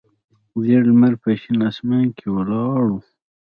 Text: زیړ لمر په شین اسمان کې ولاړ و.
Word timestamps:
زیړ 0.63 0.81
لمر 0.89 1.13
په 1.21 1.29
شین 1.41 1.59
اسمان 1.69 2.05
کې 2.17 2.27
ولاړ 2.35 2.85
و. 2.93 2.97